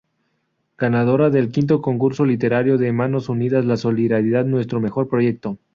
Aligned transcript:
Ganadora 0.79 1.29
del 1.29 1.49
V 1.55 1.79
Concurso 1.79 2.25
Literario 2.25 2.79
de 2.79 2.91
Manos 2.91 3.29
Unidas 3.29 3.65
"La 3.65 3.77
solidaridad, 3.77 4.45
nuestro 4.45 4.79
mejor 4.81 5.07
proyecto". 5.07 5.59